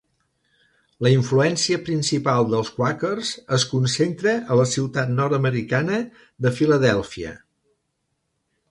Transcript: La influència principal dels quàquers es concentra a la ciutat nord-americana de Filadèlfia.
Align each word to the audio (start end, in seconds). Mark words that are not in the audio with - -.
La 1.07 1.09
influència 1.15 1.79
principal 1.89 2.49
dels 2.53 2.71
quàquers 2.79 3.35
es 3.59 3.67
concentra 3.75 4.35
a 4.41 4.59
la 4.63 4.67
ciutat 4.73 5.13
nord-americana 5.21 6.03
de 6.47 6.57
Filadèlfia. 6.59 7.39